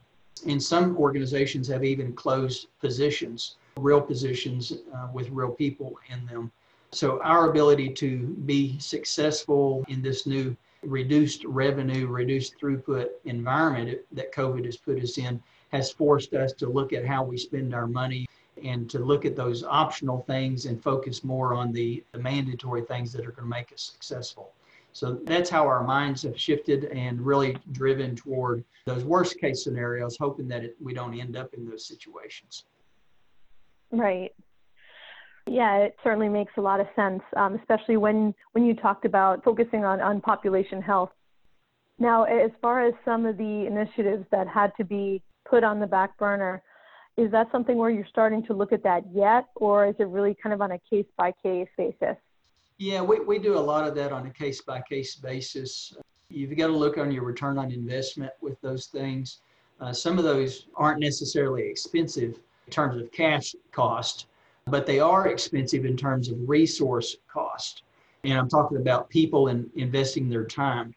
And 0.49 0.61
some 0.61 0.97
organizations 0.97 1.69
have 1.69 1.85
even 1.85 2.13
closed 2.13 2.67
positions, 2.81 3.55
real 3.77 4.01
positions 4.01 4.73
uh, 4.93 5.09
with 5.13 5.31
real 5.31 5.53
people 5.53 5.97
in 6.11 6.27
them. 6.27 6.51
So, 6.91 7.23
our 7.23 7.49
ability 7.49 7.91
to 7.95 8.19
be 8.45 8.81
successful 8.81 9.85
in 9.89 10.03
this 10.03 10.27
new 10.27 10.57
reduced 10.83 11.45
revenue, 11.45 12.07
reduced 12.07 12.59
throughput 12.61 13.09
environment 13.25 14.01
that 14.13 14.33
COVID 14.33 14.65
has 14.65 14.77
put 14.77 15.01
us 15.01 15.19
in 15.19 15.43
has 15.73 15.91
forced 15.91 16.35
us 16.35 16.53
to 16.53 16.69
look 16.69 16.93
at 16.93 17.05
how 17.05 17.25
we 17.25 17.39
spend 17.39 17.75
our 17.75 17.87
money 17.87 18.29
and 18.63 18.89
to 18.91 18.99
look 18.99 19.25
at 19.25 19.35
those 19.35 19.65
optional 19.65 20.23
things 20.27 20.67
and 20.67 20.83
focus 20.83 21.25
more 21.25 21.55
on 21.55 21.73
the, 21.73 22.05
the 22.13 22.19
mandatory 22.19 22.83
things 22.83 23.13
that 23.13 23.23
are 23.27 23.33
going 23.33 23.45
to 23.45 23.51
make 23.51 23.73
us 23.73 23.83
successful. 23.83 24.53
So 24.93 25.19
that's 25.25 25.49
how 25.49 25.67
our 25.67 25.83
minds 25.83 26.23
have 26.23 26.39
shifted 26.39 26.85
and 26.85 27.19
really 27.21 27.57
driven 27.73 28.15
toward 28.15 28.63
those 28.85 29.05
worst 29.05 29.41
case 29.41 29.65
scenarios, 29.65 30.19
hoping 30.19 30.49
that 30.49 30.65
it, 30.65 30.77
we 30.83 30.93
don't 30.93 31.19
end 31.19 31.35
up 31.35 31.55
in 31.55 31.65
those 31.65 31.87
situations. 31.87 32.65
Right. 33.91 34.35
Yeah, 35.47 35.79
it 35.79 35.97
certainly 36.05 36.29
makes 36.29 36.53
a 36.57 36.61
lot 36.61 36.81
of 36.81 36.87
sense, 36.95 37.23
um, 37.37 37.55
especially 37.55 37.97
when, 37.97 38.35
when 38.53 38.65
you 38.65 38.75
talked 38.75 39.05
about 39.05 39.43
focusing 39.45 39.85
on, 39.85 40.01
on 40.01 40.21
population 40.21 40.81
health. 40.81 41.11
Now, 41.99 42.25
as 42.25 42.51
far 42.61 42.87
as 42.87 42.95
some 43.05 43.27
of 43.27 43.37
the 43.37 43.67
initiatives 43.67 44.25
that 44.31 44.49
had 44.49 44.73
to 44.77 44.85
be 44.85 45.23
put 45.53 45.65
on 45.65 45.81
the 45.81 45.87
back 45.87 46.17
burner. 46.19 46.63
Is 47.17 47.31
that 47.33 47.49
something 47.53 47.77
where 47.77 47.91
you're 47.91 48.07
starting 48.07 48.45
to 48.47 48.55
look 48.55 48.73
at 48.73 48.83
that 48.85 49.05
yet, 49.13 49.45
or 49.57 49.87
is 49.87 49.95
it 49.99 50.09
really 50.09 50.35
kind 50.43 50.55
of 50.55 50.63
on 50.63 50.73
a 50.73 50.79
case 50.79 51.07
by 51.17 51.33
case 51.43 51.69
basis? 51.77 52.17
Yeah, 52.79 53.03
we, 53.03 53.21
we 53.21 53.39
do 53.39 53.59
a 53.59 53.61
lot 53.61 53.87
of 53.87 53.95
that 53.97 54.13
on 54.13 54.27
a 54.27 54.31
case 54.31 54.63
by 54.63 54.81
case 54.81 55.17
basis. 55.17 55.95
You've 56.31 56.57
got 56.57 56.69
to 56.69 56.73
look 56.73 56.97
on 56.97 57.13
your 57.13 57.25
return 57.25 57.59
on 57.59 57.71
investment 57.71 58.33
with 58.41 58.59
those 58.63 58.87
things. 58.87 59.41
Uh, 59.79 59.93
some 59.93 60.17
of 60.17 60.25
those 60.25 60.69
aren't 60.75 61.01
necessarily 61.01 61.69
expensive 61.69 62.39
in 62.67 62.71
terms 62.71 63.01
of 63.01 63.13
cash 63.13 63.55
cost, 63.73 64.27
but 64.67 64.87
they 64.87 65.01
are 65.01 65.29
expensive 65.29 65.85
in 65.85 65.97
terms 65.97 66.29
of 66.29 66.37
resource 66.49 67.17
cost. 67.29 67.83
And 68.25 68.39
I'm 68.39 68.49
talking 68.49 68.79
about 68.79 69.11
people 69.11 69.49
and 69.49 69.69
investing 69.75 70.29
their 70.29 70.45
time. 70.45 70.95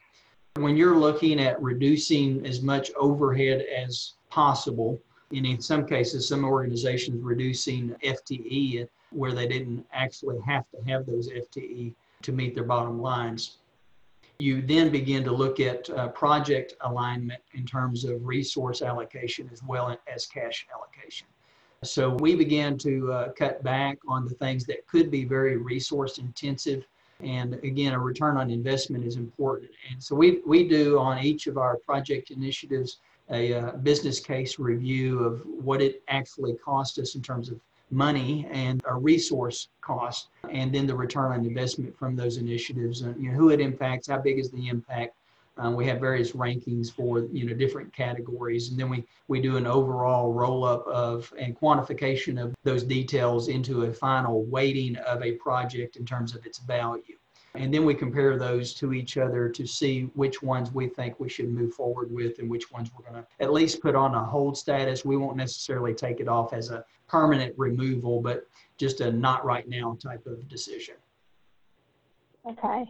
When 0.56 0.76
you're 0.76 0.96
looking 0.96 1.40
at 1.40 1.60
reducing 1.60 2.46
as 2.46 2.62
much 2.62 2.90
overhead 2.96 3.62
as 3.62 4.14
possible, 4.30 5.00
and 5.32 5.44
in 5.44 5.60
some 5.60 5.86
cases, 5.86 6.28
some 6.28 6.44
organizations 6.44 7.22
reducing 7.22 7.94
FTE 8.04 8.88
where 9.10 9.32
they 9.32 9.48
didn't 9.48 9.84
actually 9.92 10.38
have 10.46 10.64
to 10.70 10.90
have 10.90 11.06
those 11.06 11.28
FTE 11.28 11.94
to 12.22 12.32
meet 12.32 12.54
their 12.54 12.64
bottom 12.64 13.00
lines. 13.00 13.58
You 14.38 14.62
then 14.62 14.90
begin 14.90 15.24
to 15.24 15.32
look 15.32 15.60
at 15.60 15.88
uh, 15.90 16.08
project 16.08 16.74
alignment 16.82 17.40
in 17.54 17.64
terms 17.64 18.04
of 18.04 18.26
resource 18.26 18.82
allocation 18.82 19.48
as 19.52 19.62
well 19.62 19.96
as 20.06 20.26
cash 20.26 20.66
allocation. 20.74 21.26
So 21.90 22.10
we 22.10 22.34
began 22.34 22.76
to 22.78 23.12
uh, 23.12 23.32
cut 23.32 23.62
back 23.62 23.98
on 24.08 24.24
the 24.24 24.34
things 24.34 24.64
that 24.66 24.86
could 24.86 25.10
be 25.10 25.24
very 25.24 25.56
resource 25.56 26.18
intensive. 26.18 26.84
And 27.20 27.54
again, 27.64 27.94
a 27.94 27.98
return 27.98 28.36
on 28.36 28.50
investment 28.50 29.04
is 29.04 29.16
important. 29.16 29.70
And 29.90 30.02
so 30.02 30.14
we, 30.14 30.40
we 30.46 30.68
do 30.68 30.98
on 30.98 31.18
each 31.24 31.46
of 31.46 31.56
our 31.56 31.76
project 31.78 32.30
initiatives 32.30 32.98
a 33.30 33.54
uh, 33.54 33.72
business 33.78 34.20
case 34.20 34.58
review 34.58 35.24
of 35.24 35.42
what 35.46 35.80
it 35.82 36.02
actually 36.08 36.54
cost 36.54 36.98
us 36.98 37.14
in 37.14 37.22
terms 37.22 37.48
of 37.50 37.58
money 37.90 38.46
and 38.50 38.82
a 38.86 38.94
resource 38.94 39.68
cost, 39.80 40.28
and 40.50 40.74
then 40.74 40.86
the 40.86 40.94
return 40.94 41.32
on 41.32 41.44
investment 41.44 41.96
from 41.96 42.16
those 42.16 42.36
initiatives, 42.36 43.02
and 43.02 43.20
you 43.20 43.30
know, 43.30 43.36
who 43.36 43.50
it 43.50 43.60
impacts, 43.60 44.08
how 44.08 44.18
big 44.18 44.38
is 44.38 44.50
the 44.50 44.68
impact, 44.68 45.14
um, 45.58 45.74
we 45.74 45.86
have 45.86 46.00
various 46.00 46.32
rankings 46.32 46.92
for 46.92 47.20
you 47.32 47.46
know 47.46 47.54
different 47.54 47.92
categories, 47.92 48.70
and 48.70 48.78
then 48.78 48.90
we 48.90 49.04
we 49.28 49.40
do 49.40 49.56
an 49.56 49.66
overall 49.66 50.32
roll 50.32 50.64
up 50.64 50.86
of 50.86 51.32
and 51.38 51.58
quantification 51.58 52.42
of 52.42 52.54
those 52.62 52.82
details 52.82 53.48
into 53.48 53.84
a 53.84 53.92
final 53.92 54.44
weighting 54.44 54.96
of 54.96 55.22
a 55.22 55.32
project 55.32 55.96
in 55.96 56.04
terms 56.04 56.34
of 56.34 56.44
its 56.44 56.58
value. 56.58 57.16
And 57.54 57.72
then 57.72 57.86
we 57.86 57.94
compare 57.94 58.36
those 58.36 58.74
to 58.74 58.92
each 58.92 59.16
other 59.16 59.48
to 59.48 59.66
see 59.66 60.10
which 60.14 60.42
ones 60.42 60.74
we 60.74 60.88
think 60.88 61.18
we 61.18 61.30
should 61.30 61.48
move 61.48 61.72
forward 61.72 62.12
with 62.12 62.38
and 62.38 62.50
which 62.50 62.70
ones 62.70 62.90
we're 62.94 63.10
going 63.10 63.22
to 63.22 63.26
at 63.40 63.50
least 63.50 63.80
put 63.80 63.94
on 63.94 64.14
a 64.14 64.22
hold 64.22 64.58
status. 64.58 65.06
We 65.06 65.16
won't 65.16 65.38
necessarily 65.38 65.94
take 65.94 66.20
it 66.20 66.28
off 66.28 66.52
as 66.52 66.70
a 66.70 66.84
permanent 67.08 67.54
removal, 67.56 68.20
but 68.20 68.46
just 68.76 69.00
a 69.00 69.10
not 69.10 69.42
right 69.46 69.66
now 69.66 69.96
type 70.02 70.26
of 70.26 70.46
decision. 70.48 70.96
Okay. 72.46 72.84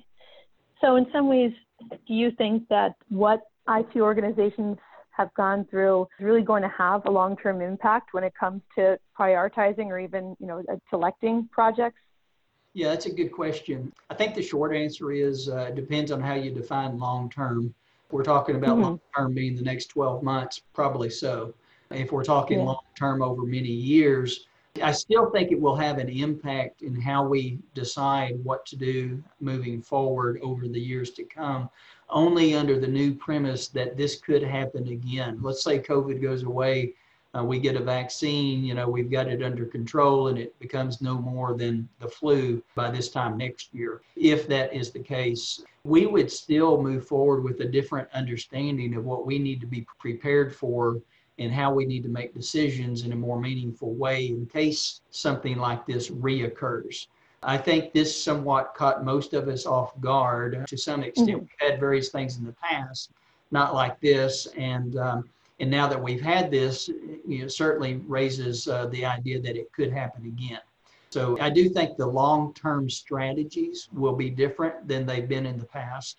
So, 0.81 0.97
in 0.97 1.07
some 1.13 1.29
ways, 1.29 1.53
do 1.81 2.15
you 2.15 2.31
think 2.31 2.69
that 2.69 2.95
what 3.09 3.43
IT 3.69 3.97
organizations 3.97 4.79
have 5.11 5.33
gone 5.35 5.67
through 5.71 6.03
is 6.19 6.25
really 6.25 6.43
going 6.43 6.63
to 6.63 6.69
have 6.69 7.07
a 7.07 7.11
long-term 7.11 7.61
impact 7.61 8.13
when 8.13 8.23
it 8.23 8.35
comes 8.39 8.63
to 8.77 8.99
prioritizing 9.19 9.87
or 9.87 9.99
even, 9.99 10.37
you 10.39 10.47
know, 10.47 10.63
uh, 10.71 10.77
selecting 10.91 11.49
projects? 11.51 11.99
Yeah, 12.75 12.91
that's 12.91 13.07
a 13.07 13.13
good 13.13 13.33
question. 13.33 13.93
I 14.11 14.15
think 14.15 14.35
the 14.35 14.43
short 14.43 14.75
answer 14.75 15.11
is 15.13 15.49
uh, 15.49 15.71
depends 15.71 16.13
on 16.13 16.21
how 16.21 16.35
you 16.35 16.51
define 16.51 16.99
long-term. 16.99 17.75
If 18.07 18.13
we're 18.13 18.23
talking 18.23 18.57
about 18.57 18.73
mm-hmm. 18.73 18.83
long-term 18.83 19.35
being 19.35 19.57
the 19.57 19.63
next 19.63 19.87
12 19.87 20.23
months, 20.23 20.61
probably 20.75 21.09
so. 21.09 21.55
If 21.91 22.13
we're 22.13 22.25
talking 22.25 22.59
yeah. 22.59 22.65
long-term 22.65 23.23
over 23.23 23.43
many 23.45 23.69
years, 23.69 24.47
I 24.83 24.93
still 24.93 25.31
think 25.31 25.53
it 25.53 25.61
will 25.61 25.77
have 25.77 25.99
an 25.99 26.09
impact 26.09 26.83
in 26.83 27.01
how 27.01 27.27
we 27.27 27.59
decide 27.75 28.43
what 28.45 28.67
to 28.67 28.77
do 28.77 29.23
moving 29.41 29.81
forward 29.81 30.41
over 30.43 30.69
the 30.69 30.81
years 30.81 31.11
to 31.13 31.25
come, 31.25 31.71
only 32.11 32.55
under 32.55 32.79
the 32.79 32.89
new 32.89 33.15
premise 33.15 33.69
that 33.69 33.97
this 33.97 34.21
could 34.21 34.43
happen 34.43 34.89
again. 34.89 35.39
Let's 35.43 35.63
say 35.63 35.79
COVID 35.79 36.23
goes 36.23 36.43
away, 36.43 36.95
uh, 37.37 37.45
we 37.45 37.59
get 37.59 37.77
a 37.77 37.83
vaccine, 37.83 38.65
you 38.65 38.75
know, 38.75 38.89
we've 38.89 39.11
got 39.11 39.29
it 39.29 39.43
under 39.43 39.67
control 39.67 40.29
and 40.29 40.39
it 40.39 40.59
becomes 40.59 41.03
no 41.03 41.19
more 41.19 41.55
than 41.55 41.89
the 42.01 42.09
flu 42.09 42.63
by 42.75 42.91
this 42.91 43.11
time 43.11 43.37
next 43.37 43.75
year. 43.75 44.01
If 44.15 44.47
that 44.49 44.73
is 44.73 44.91
the 44.91 45.01
case, 45.01 45.63
we 45.85 46.07
would 46.07 46.31
still 46.31 46.81
move 46.81 47.07
forward 47.07 47.43
with 47.43 47.61
a 47.61 47.67
different 47.67 48.09
understanding 48.13 48.95
of 48.95 49.05
what 49.05 49.27
we 49.27 49.39
need 49.39 49.61
to 49.61 49.67
be 49.67 49.87
prepared 49.99 50.55
for 50.55 51.01
and 51.39 51.53
how 51.53 51.73
we 51.73 51.85
need 51.85 52.03
to 52.03 52.09
make 52.09 52.35
decisions 52.35 53.05
in 53.05 53.13
a 53.13 53.17
more 53.17 53.41
meaningful 53.41 53.93
way 53.95 54.29
in 54.29 54.47
case 54.47 55.01
something 55.11 55.59
like 55.59 55.87
this 55.87 56.11
reoccurs. 56.11 57.07
I 57.43 57.59
think 57.59 57.93
this 57.93 58.11
somewhat 58.25 58.75
caught 58.75 59.05
most 59.05 59.35
of 59.35 59.49
us 59.49 59.67
off 59.67 59.99
guard 60.01 60.67
to 60.67 60.77
some 60.77 61.03
extent. 61.03 61.29
Mm-hmm. 61.29 61.39
We've 61.41 61.71
had 61.71 61.81
various 61.81 62.09
things 62.09 62.39
in 62.39 62.45
the 62.45 62.55
past, 62.55 63.11
not 63.51 63.75
like 63.75 64.01
this, 64.01 64.47
and 64.57 64.97
um, 64.97 65.29
and 65.61 65.71
now 65.71 65.87
that 65.87 66.03
we've 66.03 66.21
had 66.21 66.51
this, 66.51 66.89
you 66.89 67.43
know, 67.43 67.49
certainly 67.49 68.03
raises 68.07 68.69
uh, 68.69 68.87
the 68.87 69.05
idea 69.05 69.41
that 69.41 69.57
it 69.57 69.73
could 69.73 69.93
happen 69.93 70.27
again. 70.27 70.61
So 71.11 71.39
I 71.41 71.49
do 71.49 71.71
think 71.71 71.97
the 71.97 72.07
long-term 72.07 72.91
strategies 72.91 73.89
will 73.93 74.15
be 74.15 74.29
different 74.29 74.87
than 74.87 75.07
they've 75.07 75.29
been 75.29 75.47
in 75.47 75.59
the 75.59 75.65
past. 75.65 76.19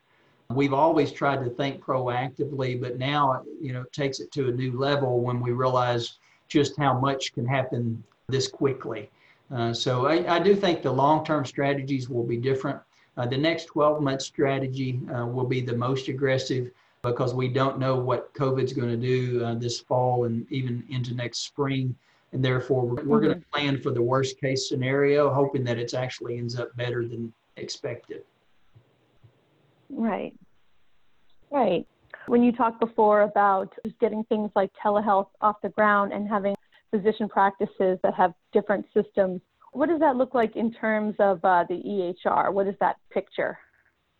We've 0.49 0.73
always 0.73 1.11
tried 1.11 1.43
to 1.43 1.49
think 1.49 1.83
proactively, 1.83 2.79
but 2.79 2.97
now, 2.97 3.43
you 3.61 3.73
know, 3.73 3.81
it 3.81 3.91
takes 3.91 4.19
it 4.19 4.31
to 4.33 4.47
a 4.47 4.51
new 4.51 4.77
level 4.77 5.19
when 5.19 5.41
we 5.41 5.51
realize 5.51 6.19
just 6.47 6.77
how 6.77 6.97
much 6.97 7.33
can 7.33 7.45
happen 7.45 8.01
this 8.27 8.47
quickly. 8.47 9.09
Uh, 9.51 9.73
so 9.73 10.07
I, 10.07 10.35
I, 10.35 10.39
do 10.39 10.55
think 10.55 10.81
the 10.81 10.91
long-term 10.91 11.45
strategies 11.45 12.09
will 12.09 12.23
be 12.23 12.37
different. 12.37 12.79
Uh, 13.17 13.25
the 13.25 13.37
next 13.37 13.69
12-month 13.69 14.21
strategy 14.21 14.99
uh, 15.13 15.25
will 15.25 15.45
be 15.45 15.61
the 15.61 15.75
most 15.75 16.07
aggressive 16.07 16.71
because 17.01 17.33
we 17.33 17.47
don't 17.47 17.79
know 17.79 17.95
what 17.95 18.33
COVID's 18.33 18.73
going 18.73 18.89
to 18.89 18.97
do 18.97 19.43
uh, 19.43 19.55
this 19.55 19.79
fall 19.79 20.25
and 20.25 20.45
even 20.51 20.83
into 20.89 21.13
next 21.13 21.39
spring. 21.39 21.95
And 22.33 22.43
therefore, 22.43 22.85
we're, 22.85 23.03
we're 23.03 23.19
going 23.21 23.33
to 23.33 23.39
mm-hmm. 23.39 23.57
plan 23.57 23.81
for 23.81 23.91
the 23.91 24.01
worst 24.01 24.39
case 24.39 24.67
scenario, 24.67 25.33
hoping 25.33 25.63
that 25.63 25.77
it 25.77 25.93
actually 25.93 26.37
ends 26.37 26.59
up 26.59 26.75
better 26.75 27.07
than 27.07 27.31
expected. 27.55 28.23
Right. 29.89 30.33
Right. 31.51 31.87
When 32.27 32.43
you 32.43 32.51
talked 32.51 32.79
before 32.79 33.21
about 33.21 33.73
just 33.85 33.97
getting 33.99 34.23
things 34.25 34.51
like 34.55 34.71
telehealth 34.83 35.27
off 35.41 35.57
the 35.61 35.69
ground 35.69 36.11
and 36.11 36.27
having 36.27 36.55
physician 36.91 37.29
practices 37.29 37.99
that 38.03 38.13
have 38.15 38.33
different 38.51 38.85
systems, 38.93 39.41
what 39.71 39.89
does 39.89 39.99
that 39.99 40.15
look 40.15 40.33
like 40.33 40.55
in 40.55 40.73
terms 40.73 41.15
of 41.19 41.39
uh, 41.43 41.63
the 41.69 41.75
EHR? 41.75 42.51
What 42.51 42.67
is 42.67 42.75
that 42.79 42.97
picture? 43.11 43.57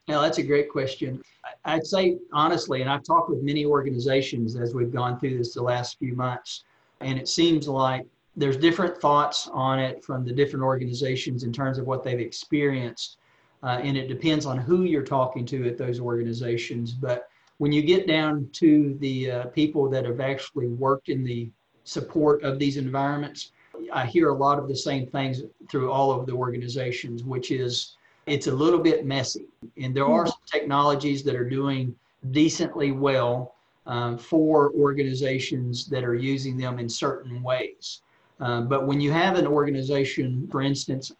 Now, 0.07 0.21
that's 0.21 0.37
a 0.37 0.43
great 0.43 0.69
question. 0.69 1.21
I'd 1.65 1.85
say 1.85 2.17
honestly, 2.31 2.81
and 2.81 2.89
I've 2.89 3.03
talked 3.03 3.29
with 3.29 3.41
many 3.41 3.65
organizations 3.65 4.55
as 4.55 4.73
we've 4.73 4.91
gone 4.91 5.19
through 5.19 5.37
this 5.37 5.53
the 5.53 5.61
last 5.61 5.99
few 5.99 6.15
months, 6.15 6.63
and 7.01 7.19
it 7.19 7.27
seems 7.27 7.67
like 7.67 8.05
there's 8.37 8.55
different 8.55 8.97
thoughts 9.01 9.49
on 9.51 9.79
it 9.79 10.03
from 10.05 10.23
the 10.23 10.31
different 10.31 10.63
organizations 10.63 11.43
in 11.43 11.51
terms 11.51 11.77
of 11.77 11.87
what 11.87 12.03
they've 12.03 12.19
experienced. 12.19 13.17
Uh, 13.63 13.79
and 13.83 13.97
it 13.97 14.07
depends 14.07 14.45
on 14.45 14.57
who 14.57 14.83
you're 14.83 15.03
talking 15.03 15.45
to 15.45 15.67
at 15.67 15.77
those 15.77 15.99
organizations. 15.99 16.91
But 16.91 17.27
when 17.57 17.71
you 17.71 17.81
get 17.81 18.07
down 18.07 18.49
to 18.53 18.95
the 18.99 19.31
uh, 19.31 19.45
people 19.47 19.89
that 19.89 20.05
have 20.05 20.19
actually 20.19 20.67
worked 20.67 21.09
in 21.09 21.23
the 21.23 21.49
support 21.83 22.43
of 22.43 22.59
these 22.59 22.77
environments, 22.77 23.51
I 23.91 24.05
hear 24.05 24.29
a 24.29 24.33
lot 24.33 24.59
of 24.59 24.67
the 24.67 24.75
same 24.75 25.07
things 25.07 25.41
through 25.69 25.91
all 25.91 26.11
of 26.11 26.25
the 26.25 26.33
organizations, 26.33 27.23
which 27.23 27.51
is 27.51 27.97
it's 28.25 28.47
a 28.47 28.51
little 28.51 28.79
bit 28.79 29.05
messy. 29.05 29.47
And 29.81 29.95
there 29.95 30.05
are 30.05 30.27
some 30.27 30.41
technologies 30.45 31.23
that 31.23 31.35
are 31.35 31.49
doing 31.49 31.95
decently 32.31 32.91
well 32.91 33.55
um, 33.85 34.17
for 34.17 34.73
organizations 34.73 35.87
that 35.87 36.03
are 36.03 36.15
using 36.15 36.57
them 36.57 36.77
in 36.77 36.89
certain 36.89 37.41
ways. 37.41 38.01
Um, 38.39 38.67
but 38.67 38.85
when 38.85 38.99
you 38.99 39.11
have 39.11 39.37
an 39.37 39.47
organization, 39.47 40.47
for 40.51 40.61
instance, 40.61 41.13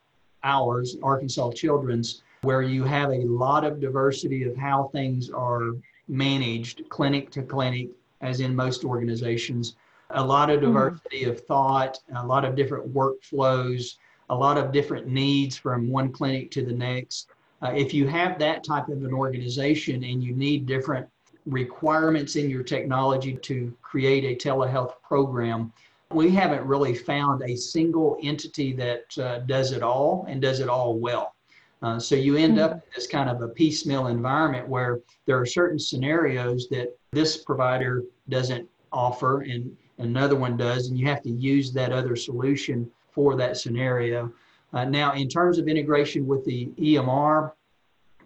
ours, 0.43 0.97
Arkansas 1.01 1.51
Children's, 1.51 2.21
where 2.41 2.61
you 2.61 2.83
have 2.83 3.09
a 3.09 3.25
lot 3.25 3.63
of 3.63 3.79
diversity 3.79 4.43
of 4.43 4.55
how 4.55 4.89
things 4.93 5.29
are 5.29 5.71
managed 6.07 6.87
clinic 6.89 7.29
to 7.31 7.41
clinic, 7.41 7.89
as 8.21 8.39
in 8.39 8.55
most 8.55 8.83
organizations, 8.83 9.75
a 10.11 10.23
lot 10.23 10.49
of 10.49 10.59
mm-hmm. 10.59 10.67
diversity 10.73 11.21
mm-hmm. 11.21 11.31
of 11.31 11.41
thought, 11.41 11.99
a 12.15 12.25
lot 12.25 12.45
of 12.45 12.55
different 12.55 12.93
workflows, 12.93 13.95
a 14.29 14.35
lot 14.35 14.57
of 14.57 14.71
different 14.71 15.07
needs 15.07 15.57
from 15.57 15.89
one 15.89 16.11
clinic 16.11 16.51
to 16.51 16.63
the 16.63 16.73
next. 16.73 17.29
Uh, 17.61 17.71
if 17.75 17.93
you 17.93 18.07
have 18.07 18.37
that 18.39 18.63
type 18.63 18.87
of 18.89 19.03
an 19.03 19.13
organization 19.13 20.03
and 20.03 20.23
you 20.23 20.33
need 20.33 20.65
different 20.65 21.07
requirements 21.45 22.35
in 22.35 22.49
your 22.49 22.63
technology 22.63 23.33
to 23.33 23.73
create 23.81 24.23
a 24.23 24.47
telehealth 24.47 24.93
program, 25.01 25.71
we 26.13 26.29
haven't 26.29 26.65
really 26.65 26.93
found 26.93 27.41
a 27.41 27.55
single 27.55 28.17
entity 28.21 28.73
that 28.73 29.17
uh, 29.17 29.39
does 29.39 29.71
it 29.71 29.81
all 29.81 30.25
and 30.27 30.41
does 30.41 30.59
it 30.59 30.69
all 30.69 30.97
well. 30.97 31.33
Uh, 31.81 31.99
so 31.99 32.15
you 32.15 32.35
end 32.37 32.59
up 32.59 32.71
in 32.71 32.81
this 32.95 33.07
kind 33.07 33.29
of 33.29 33.41
a 33.41 33.47
piecemeal 33.47 34.07
environment 34.07 34.67
where 34.67 34.99
there 35.25 35.39
are 35.39 35.45
certain 35.45 35.77
scenarios 35.77 36.67
that 36.69 36.97
this 37.11 37.37
provider 37.37 38.03
doesn't 38.29 38.67
offer 38.91 39.41
and 39.41 39.75
another 39.99 40.35
one 40.35 40.57
does, 40.57 40.87
and 40.87 40.97
you 40.97 41.05
have 41.05 41.21
to 41.21 41.29
use 41.29 41.71
that 41.73 41.91
other 41.91 42.15
solution 42.15 42.89
for 43.11 43.35
that 43.35 43.57
scenario. 43.57 44.31
Uh, 44.73 44.85
now, 44.85 45.13
in 45.13 45.27
terms 45.27 45.57
of 45.57 45.67
integration 45.67 46.27
with 46.27 46.43
the 46.45 46.67
EMR, 46.77 47.51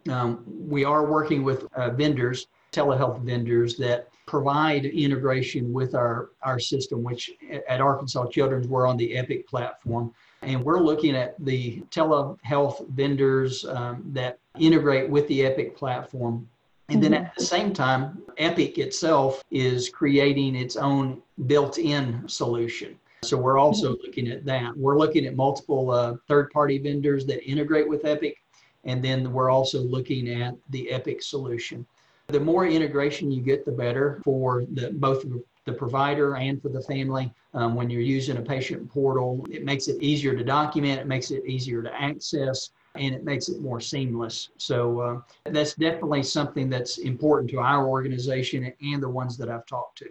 um, 0.10 0.44
we 0.48 0.84
are 0.84 1.06
working 1.06 1.44
with 1.44 1.66
uh, 1.76 1.90
vendors, 1.92 2.48
telehealth 2.72 3.22
vendors 3.22 3.78
that 3.78 4.10
provide 4.26 4.86
integration 4.86 5.74
with 5.74 5.96
our, 5.96 6.30
our 6.44 6.60
system, 6.60 7.04
which 7.04 7.32
at 7.68 7.82
Arkansas 7.82 8.28
Children's, 8.28 8.68
we're 8.68 8.88
on 8.88 8.98
the 8.98 9.16
Epic 9.18 9.48
platform. 9.48 10.14
And 10.42 10.64
we're 10.64 10.80
looking 10.80 11.16
at 11.16 11.36
the 11.44 11.84
telehealth 11.92 12.88
vendors 12.90 13.66
um, 13.66 14.04
that 14.08 14.40
integrate 14.60 15.10
with 15.10 15.28
the 15.28 15.46
Epic 15.46 15.76
platform. 15.76 16.48
And 16.90 17.02
then 17.02 17.14
at 17.14 17.34
the 17.36 17.46
same 17.46 17.74
time, 17.74 18.22
Epic 18.38 18.78
itself 18.78 19.44
is 19.52 19.90
creating 19.90 20.56
its 20.56 20.76
own 20.76 21.22
built 21.46 21.78
in 21.78 22.28
solution. 22.28 22.98
So 23.24 23.38
we're 23.38 23.60
also 23.60 23.92
looking 24.04 24.28
at 24.30 24.46
that. 24.46 24.76
We're 24.76 24.98
looking 24.98 25.26
at 25.26 25.36
multiple 25.36 25.92
uh, 25.92 26.16
third 26.28 26.50
party 26.50 26.80
vendors 26.80 27.26
that 27.28 27.44
integrate 27.44 27.88
with 27.88 28.04
Epic. 28.04 28.36
And 28.84 29.04
then 29.04 29.32
we're 29.32 29.52
also 29.52 29.80
looking 29.80 30.28
at 30.42 30.56
the 30.72 30.90
Epic 30.90 31.22
solution. 31.22 31.86
The 32.32 32.40
more 32.40 32.66
integration 32.66 33.32
you 33.32 33.42
get, 33.42 33.66
the 33.66 33.72
better 33.72 34.22
for 34.24 34.64
the, 34.74 34.92
both 34.92 35.26
the 35.66 35.74
provider 35.74 36.36
and 36.36 36.62
for 36.62 36.70
the 36.70 36.82
family. 36.82 37.32
Um, 37.54 37.76
when 37.76 37.90
you're 37.90 38.02
using 38.02 38.38
a 38.38 38.42
patient 38.42 38.90
portal, 38.90 39.46
it 39.50 39.64
makes 39.64 39.88
it 39.88 40.02
easier 40.02 40.36
to 40.36 40.44
document, 40.44 41.00
it 41.00 41.08
makes 41.08 41.32
it 41.32 41.46
easier 41.46 41.84
to 41.84 41.94
access, 41.94 42.72
and 42.96 43.14
it 43.14 43.24
makes 43.24 43.50
it 43.50 43.62
more 43.62 43.80
seamless. 43.80 44.50
So 44.58 45.00
uh, 45.00 45.22
that's 45.52 45.76
definitely 45.76 46.24
something 46.24 46.70
that's 46.70 46.98
important 46.98 47.50
to 47.52 47.60
our 47.60 47.88
organization 47.88 48.74
and 48.82 49.04
the 49.04 49.10
ones 49.10 49.38
that 49.38 49.50
I've 49.50 49.66
talked 49.66 50.00
to. 50.00 50.10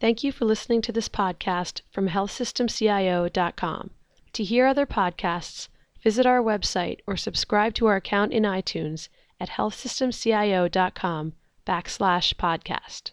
Thank 0.00 0.22
you 0.22 0.32
for 0.32 0.44
listening 0.44 0.82
to 0.82 0.92
this 0.92 1.08
podcast 1.08 1.80
from 1.90 2.08
healthsystemcio.com. 2.08 3.90
To 4.32 4.44
hear 4.44 4.66
other 4.66 4.86
podcasts, 4.86 5.68
visit 6.02 6.26
our 6.26 6.42
website 6.42 7.00
or 7.06 7.16
subscribe 7.16 7.74
to 7.74 7.86
our 7.86 7.96
account 7.96 8.32
in 8.32 8.42
iTunes 8.42 9.08
at 9.40 9.50
healthsystemcio.com 9.50 11.32
backslash 11.66 12.34
podcast. 12.34 13.10